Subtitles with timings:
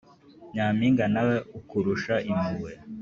[0.53, 2.71] nyampinga ntawe ukurusha impuhwe